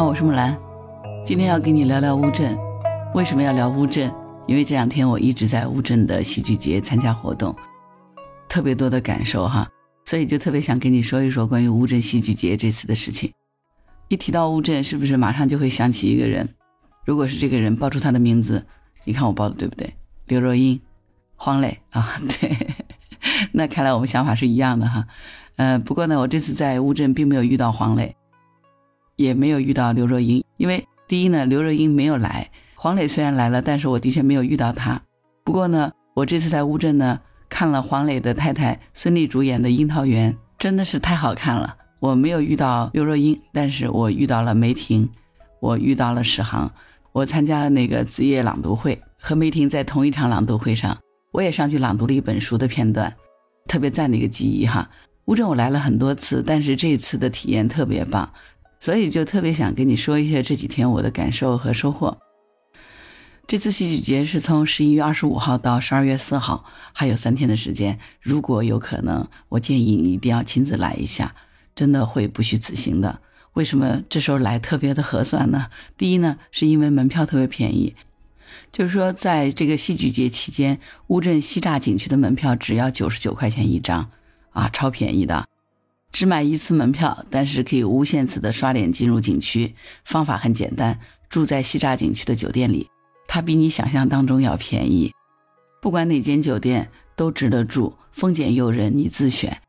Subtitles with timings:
[0.00, 0.58] 好，我是木兰，
[1.26, 2.56] 今天要跟你聊聊乌镇。
[3.14, 4.10] 为什么要聊乌镇？
[4.46, 7.54] 因为这两天我一直在乌镇的戏剧节参加活动，
[8.48, 9.68] 特别多的感受哈，
[10.06, 13.30] 所以就特别想跟你说一说关于乌镇戏剧节这次的事情。
[14.08, 16.48] 一提到乌镇，是不是马上就会想起一个人？
[17.04, 18.64] 如果是这个人报出他的名字，
[19.04, 19.92] 你看我报的对不对？
[20.28, 20.80] 刘若英、
[21.36, 22.56] 黄磊啊， 对，
[23.52, 25.06] 那看来我们想法是一样的哈。
[25.56, 28.16] 呃，不过呢，我这次在乌镇并没有遇到黄磊。
[29.20, 32.50] 也没有遇到刘若英，因为第一呢，刘若英没有来。
[32.74, 34.98] 黄磊虽然来了，但是我的确没有遇到他。
[35.44, 41.76] 不过呢，我这次在乌镇呢，看了黄磊的太太孙俪主演的《樱桃园》，真的是太好看了。
[41.98, 45.06] 我没有遇到刘若英，但是我遇到了梅婷，
[45.60, 46.72] 我遇到了史航，
[47.12, 50.96] 我参加了那个子夜朗读会，和梅婷在同一场朗读会上，
[51.30, 53.14] 我也上去朗读了一本书的片段，
[53.68, 54.88] 特别赞的一个记忆哈。
[55.26, 58.28] 乌镇我来了很多次，但是这次的体验特别棒。
[58.80, 62.18] 所以就特别想跟你说一下这几天我的感受和收获。
[63.46, 67.98] 这次戏剧节是从十一月二十五号到十二月四号，还有三天的时间。
[68.20, 71.34] 如果有可能，我建议你一定要亲自来一下，
[71.74, 73.20] 真的会不虚此行的。
[73.54, 75.66] 为什么这时候来特别的合算呢？
[75.98, 77.96] 第一呢，是因为门票特别便宜，
[78.70, 84.10] 就是说在这个戏剧节期间，乌镇西栅景区的门票只要九十九块钱一张，
[84.50, 85.48] 啊，超便宜的。
[86.12, 89.74] 只买一次门票，但是可以无限次的刷脸进入景区。
[90.04, 92.88] 方法很简单，住在西栅景区的酒店里，
[93.28, 95.12] 它比你想象当中要便宜。
[95.80, 99.60] 不管哪间酒店都值得住，风景诱人，你自选。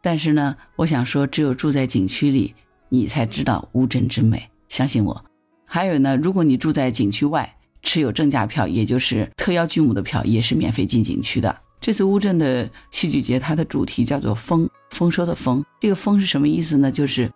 [0.00, 2.54] 但是呢，我想说，只有住在景区里，
[2.90, 4.50] 你才知道乌镇之美。
[4.68, 5.24] 相信我。
[5.64, 11.58] 还有呢，如果你住在景区外，持有正价票，也就是特邀剧目的票，也是免费进景区的。
[11.80, 15.64] 这次乌镇的戏剧节，它的主题叫做“丰”，丰收的“丰”。
[15.80, 16.90] 这个“丰”是什么意思呢？
[16.90, 17.30] 就是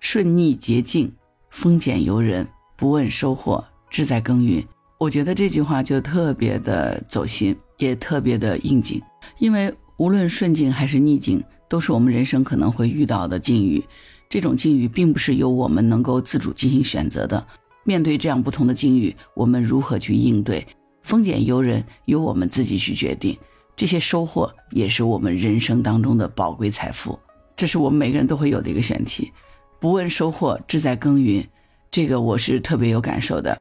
[0.00, 1.10] 顺逆洁净、
[1.50, 4.62] 丰俭由人、不问收获、志在耕耘。
[4.98, 9.00] 我觉得这句话就特别的走心，也特别的应景。
[9.38, 13.82] 因为无论顺境还是逆境，都是我们人生可能会遇到的境遇。
[14.28, 17.46] 这种境遇并不是由我们能够自主进行选择的。
[17.84, 20.66] 面对这样不同的境遇，我们如何去应对？
[21.02, 23.38] 丰俭由人，由我们自己去决定。
[23.76, 27.18] 这些收获也是我们人生当中的宝贵财富，
[27.54, 29.30] 这是我们每个人都会有的一个选题。
[29.78, 31.46] 不问收获，志在耕耘，
[31.90, 33.60] 这个我是特别有感受的。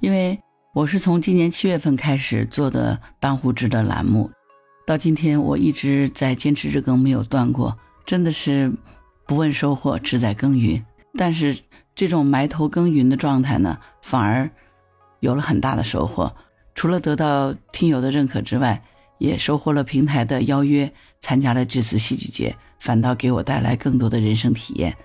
[0.00, 0.40] 因为
[0.74, 4.30] 我是从今年七月份开始做的当户知的栏目，
[4.86, 7.76] 到今天我一直在坚持日更，没有断过。
[8.06, 8.72] 真的是
[9.26, 10.82] 不问收获，志在耕耘。
[11.18, 11.58] 但是
[11.94, 14.50] 这种埋头耕耘的状态呢，反而
[15.20, 16.34] 有了很大的收获。
[16.74, 18.82] 除了得到听友的认可之外，
[19.18, 20.90] 也收获了平台的邀约，
[21.20, 24.96] 参加了这次戏剧节，反倒给我带来更多的人生体验，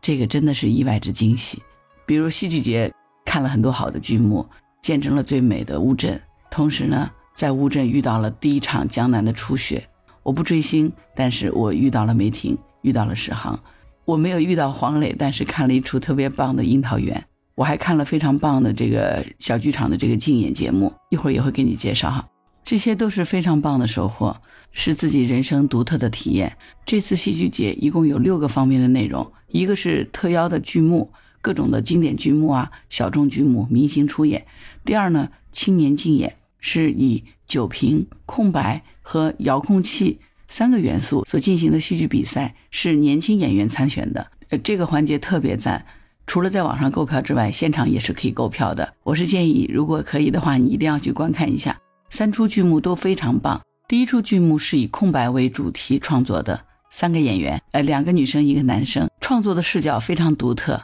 [0.00, 1.62] 这个真的是意外之惊喜。
[2.04, 2.92] 比如戏剧节
[3.24, 4.46] 看了很多好的剧目，
[4.82, 6.20] 见证了最美的乌镇，
[6.50, 9.86] 同时呢，在乌镇遇到了第一场江南的初雪。
[10.22, 13.58] 我不追星，但是我遇到了梅婷，遇到了史航。
[14.04, 17.16] 我没有遇到黄磊，但是看了一出特别棒的《樱桃园》，
[17.54, 22.26] 我还看了非常棒的这个小剧场的这个竞演节目，一会儿也会给你介绍哈。
[22.64, 24.36] 这些都是非常棒的收获，
[24.72, 26.56] 是自己人生独特的体验。
[26.86, 34.46] 这次戏剧节一共有六个方面的内容，一个是特邀的剧目，各种的经典剧目啊，小众剧目，明星出演。
[34.84, 44.28] 第二呢，青年竞演，是以酒瓶、空白和遥控器三个元素所进行的戏剧比赛，是年轻演员参选的。
[44.50, 45.84] 呃，这个环节特别赞。
[46.24, 48.94] 除了在网上购票之外，现场也是可以购票的。
[49.02, 51.76] 我是建议，如果可以的话，你一定要去观看一下。
[52.12, 53.62] 三出剧目都非常棒。
[53.88, 60.82] 第一出剧目是以空白为主题创作的，三个演员，呃，两个女生，一个男生，创作的视角非常独特。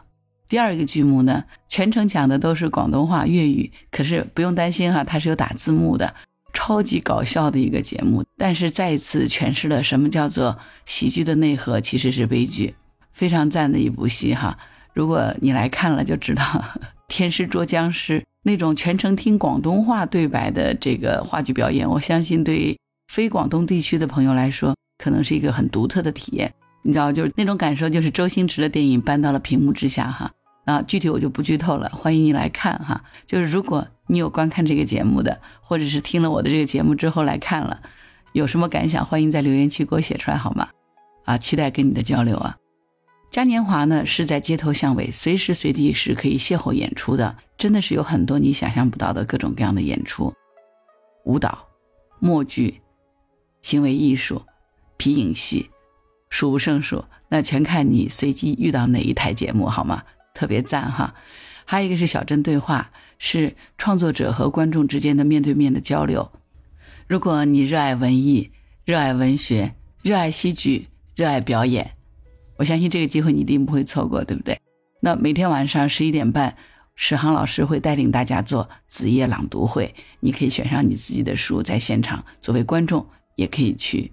[0.48, 6.14] 第二个剧目呢，全程讲的都是广东话、粤语，可是不用担心哈，它是有打字幕的，
[6.54, 8.24] 超级搞笑的一个节目。
[8.38, 12.74] 但是再一次诠释了什么叫做喜剧的内核其实是悲剧，
[13.12, 14.56] 非常赞的一部戏哈。
[14.94, 16.64] 如果你来看了就知道，
[17.06, 18.24] 天师捉僵尸。
[18.48, 22.74] 那种全程听广东话对白的这个话剧表演，我相信对
[23.12, 26.50] 非广东地区的朋友来说，可能是一个很独特的体验。
[26.82, 30.32] 你知道，就是那种感受，就是周星驰的电影搬到了屏幕之下，哈。
[30.64, 32.98] 啊，具体我就不剧透了，欢迎你来看哈。
[33.26, 37.78] 就是如果你有观看这个节目的，或者是听了我的这个节目之后来看了，
[38.32, 40.68] 有什么感想，欢迎在留言区给我写出来好吗？
[41.26, 42.56] 啊，期待跟你的交流啊。
[43.30, 50.32] 嘉年华呢是在街头巷尾，随时随地是可以邂逅演出的，真的是有很多你想象不到的各种各样的演出，
[51.24, 51.68] 舞蹈、
[52.18, 52.80] 默剧、
[53.60, 54.42] 行为艺术、
[54.96, 55.70] 皮影戏，
[56.30, 57.04] 数不胜数。
[57.28, 60.02] 那全看你随机遇到哪一台节目好吗？
[60.34, 61.14] 特别赞哈。
[61.66, 66.32] 还有一个是小镇对话，是创作者和观众之间的面对面的交流。
[67.06, 68.50] 如果你热爱文艺、
[68.86, 71.92] 热爱文学、热爱戏剧、热爱表演，
[72.58, 74.60] 我相信这个机会你一定不会错过，对不对？
[75.00, 76.56] 那每天晚上十一点半，
[76.96, 83.06] 史航老师会带领大家做子夜朗读会，你可以选上你自己的书，在现场作为观众，
[83.36, 84.10] 也可以去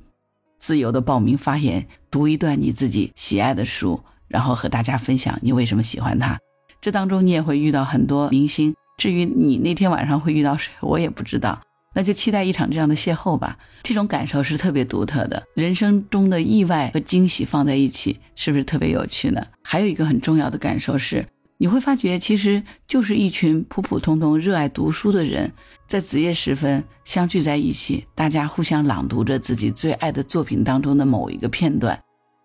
[0.59, 6.37] 自由的报名发言，读一段你自己喜爱的书，然后和大家分享你为什么喜欢它。
[6.79, 11.59] 这当中你也会遇到很多明星，至于你那天晚上会遇到谁，我也不知道。
[11.95, 15.41] 那就期待一场这样的邂逅吧，这种感受是特别独特的。
[15.53, 19.41] 人生中的意外和惊喜放在一起，是不是特别有趣呢？
[19.63, 21.25] 还有一个很重要的感受是，
[21.57, 25.49] 你会发觉其实就是一群普普通通热爱读书的人，
[25.87, 31.97] 在子夜时分相聚在一起，大家互相朗读着自己最爱的作品当中的某一个片段，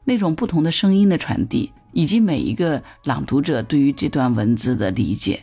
[0.04, 5.42] 那种不同的声音的传递，以及每一个朗读者对于这段文字的理解，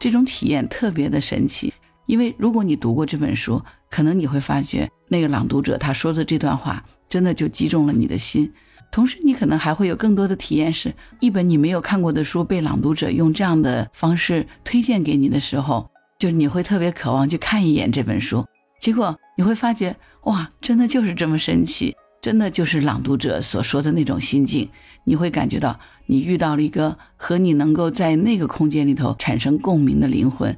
[0.00, 1.72] 这种体验特别的神奇。
[2.06, 8.52] 因为如果你读过这本书，可能你会发觉那个朗读者他说的这段话真的就击中了你的心。
[8.92, 18.44] 同时，你可能还会有更多的体验，是一本你没有看过的书被朗读者用这样的方式推荐给你的时候，就是你会特别渴望去看一眼这本书。
[18.80, 24.68] 结果你会发觉，哇，真的就是这么神奇，真的就是朗读者所说的那种心境。
[25.04, 30.56] 你会感觉到你遇到了一个和你能够在那个空间里头产生共鸣的灵魂。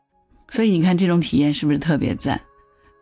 [0.50, 2.40] 所以你看，这种体验是不是特别赞？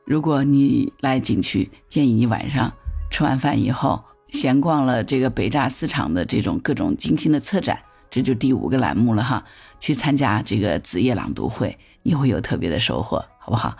[0.05, 2.73] 如果你来景区，建议你晚上
[3.11, 7.79] 吃完饭以后，闲逛了这个北栅四场的这种各种精心的策展，
[8.11, 9.44] 这就第五个栏目了哈。
[9.79, 13.76] 去参加这个子夜朗读会，你会有特别的收获，好不好？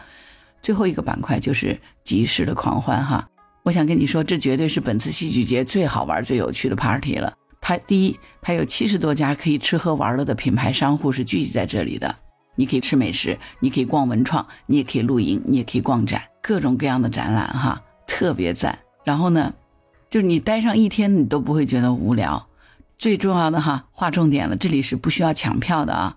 [0.61, 3.27] 最后一个板块就是集市的狂欢哈。
[3.63, 7.33] 我想跟你说，这绝对是本次戏剧节最好玩、最有趣的 party 了。
[7.61, 12.15] 它第一，它有七十多家可以吃喝玩乐的品牌商户是聚集在这里的。
[12.57, 18.79] 你可以吃美食，你可以逛文创，你也可以露营，你也可以逛展，各种各样的展览哈，特别赞。
[19.05, 19.53] 然后呢，
[20.09, 22.49] 就是你待上一天，你都不会觉得无聊。
[22.97, 26.17] 最重要的哈，划重点了，这里是不需要抢票的啊。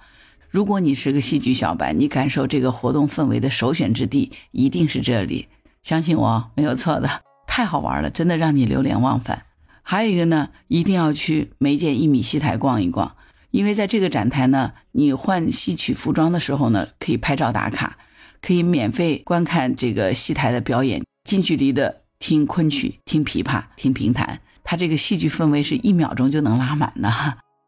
[0.50, 5.48] 如果你是个戏剧小白，你感受这个活动氛围的首选之地一定是这里，
[5.82, 7.10] 相信我，没有错的，
[7.48, 9.44] 太好玩了，真的让你流连忘返。
[9.82, 13.16] 还有一个呢，一定要去梅见一米戏台逛一逛。
[13.58, 17.98] 因为在这个展台呢，你换戏曲服装的时候呢，可以拍照打卡，
[18.40, 27.12] 可以免费观看这个戏台的表演，近距离的听昆曲、听琵琶、听评弹，它这个戏剧氛围是一秒钟就能拉满的。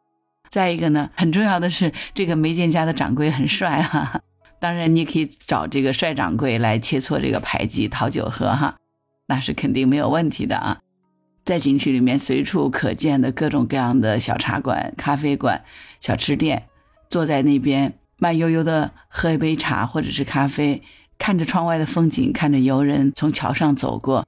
[0.51, 4.21] 再一个呢，很重要的是这个梅见家的掌柜很帅哈，
[4.59, 8.75] 当然你可以找这个帅掌柜来切磋这个牌技、讨酒喝哈，
[9.25, 10.81] 那是肯定没有问题的啊。
[11.49, 15.63] 在景区里面随处可见的各种各样的小茶馆、咖啡馆、
[15.99, 16.67] 小吃店，
[17.09, 20.83] 坐在那边慢悠悠的喝一杯茶或者是咖啡，
[21.17, 24.27] 看着窗外的风景，看着游人从桥上走过，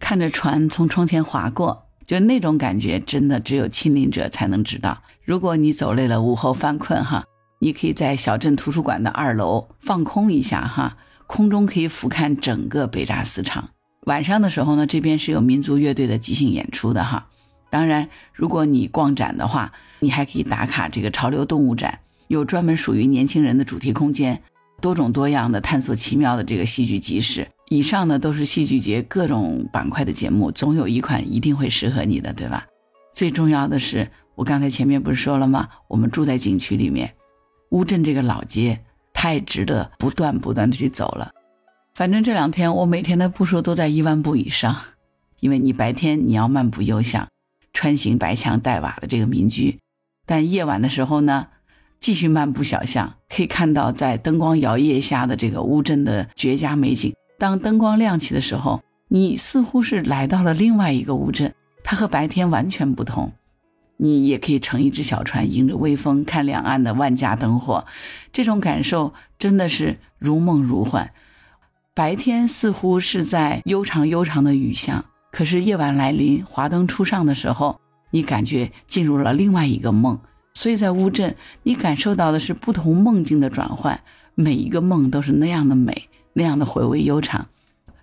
[0.00, 5.00] 看着船从窗前划过，就那种感觉，真的只有亲临者才能知道。
[5.22, 7.26] 如果你走累了，午后犯困哈，
[7.60, 10.96] 你可以在小镇图书馆的二楼放空一下哈，
[11.28, 13.68] 空中可以俯瞰整个北栅四场。
[14.06, 17.26] 晚上的时候呢，这边是有民族乐队的即兴演出的哈。
[17.70, 21.98] 当然，如果你逛展的话，你还可以打卡这个潮流动物展，
[22.28, 24.40] 有专门属于年轻人的主题空间，
[24.80, 27.48] 多种多样的探索奇妙的这个戏剧集市。
[27.68, 32.64] 以上呢都是戏剧节各种板块的节目，总有一款一定会适合你的，对吧？
[33.12, 35.68] 最重要的是，我刚才前面不是说了吗？
[35.88, 37.12] 我们住在景区里面，
[37.70, 38.80] 乌镇这个老街
[39.12, 41.32] 太值得不断不断的去走了。
[41.96, 44.76] 反正这两天我每天的步数都在一万步以上，
[45.40, 47.26] 因为你白天你要漫步幽巷，
[47.72, 49.78] 穿行白墙黛瓦的这个民居，
[50.26, 51.46] 但夜晚的时候呢，
[51.98, 57.14] 继续漫步小巷，可以看到在灯光摇曳下的这个乌镇的绝佳美景。
[57.38, 63.32] 当灯光亮起的时候，你似乎是来到了另外一个乌镇，它和白天完全不同。
[63.96, 67.86] 你也可以乘一只小船，迎着微风看两岸的万家灯火，
[68.34, 71.10] 这种感受真的是如梦如幻。
[71.96, 80.20] 白天似乎是在悠长悠长的雨巷，可是夜晚来临，华灯初上的时候，你感觉进入了另外一个梦。
[80.52, 83.98] 所以在乌镇，你感受到的是不同梦境的转换，
[84.34, 87.46] 每一个梦都是那样的美，那样的回味悠长。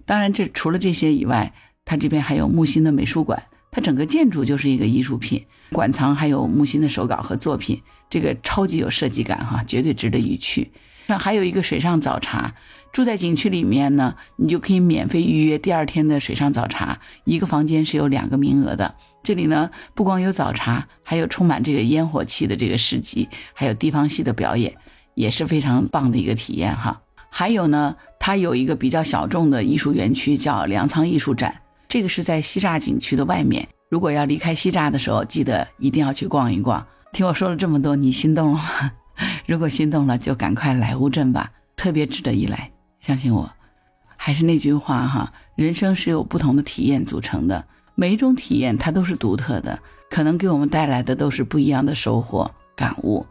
[0.06, 1.54] 当然，这除了这些以外，
[1.86, 10.72] 它这边还有木心的美术馆，它整个建筑就是一个艺术品，馆藏还有木心的手稿和作品，这个超级有设计感哈，绝对值得一去。
[11.08, 12.54] 那还有一个水上早茶。
[12.92, 18.94] 住在景区里面呢，你就可以免费预约第二天的水上早茶，一个房间是有两个名额的，
[19.24, 24.72] 这里呢，不光有早茶，还有充满这个烟火气的这个市集，还有地方戏的表演，
[25.16, 27.02] 也是非常棒的一个体验哈。
[27.32, 33.68] 还有呢，它有一个比较小众的艺术园区，叫粮仓艺术展，这个是在西栅景区的外面。
[33.90, 36.86] 如果要离开西栅的时候，记得一定要去逛一逛。
[37.12, 38.92] 听我说了这么多，你心动了吗？
[39.46, 43.52] 如果心动了，就赶快来乌镇吧，特别值得一来，相信我。
[44.16, 49.78] 还是那句话哈，人生是由不同的体验组成的，每一种体验它都是独特的，
[50.10, 53.26] 可能给我们带来的都是不一样的收获感悟。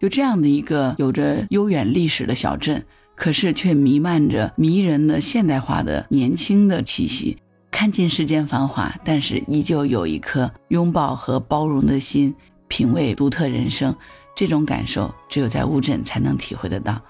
[0.00, 2.84] 就这样的一个有着悠远历史的小镇，
[3.14, 7.38] 可是却弥漫着迷人的现代化的年轻的气息。
[7.70, 12.34] 看尽世间繁华，但是依旧有一颗拥抱和包容的心，
[12.66, 13.94] 品味独特人生。
[14.34, 17.00] 这种感受只有在乌镇才能体会得到。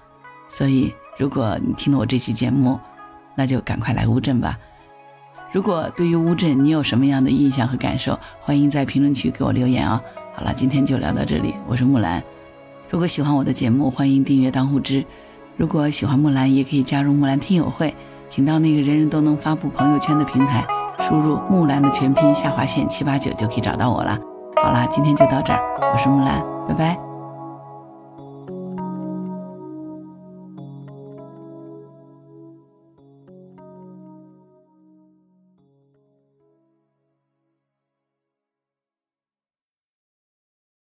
[0.49, 2.79] 所以，如果你听了我这期节目，
[3.35, 4.59] 那就赶快来乌镇吧！
[5.53, 10.01] 如果对于乌镇你有什么样的印象和感受，欢迎在评论区给我留言哦。
[10.35, 12.23] 好了，今天就聊到这里，我是木兰。
[12.91, 15.05] 如果喜欢我的节目，欢迎订阅当户知。
[15.57, 17.95] 如果喜欢木兰，也可以加入木兰听友会，
[18.29, 20.65] 请到那个人人都能发布朋友圈的平台，
[21.09, 24.19] 输入木兰的全拼下划线七八九就可以找到我了。
[24.57, 25.61] 好了，今天就到这儿，
[25.93, 27.14] 我是木兰，拜拜。